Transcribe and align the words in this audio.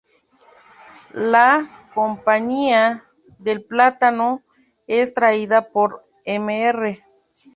La 1.13 1.67
compañía 1.93 3.03
del 3.37 3.63
plátano 3.63 4.41
es 4.87 5.13
traída 5.13 5.69
por 5.71 6.03
Mr. 6.25 6.97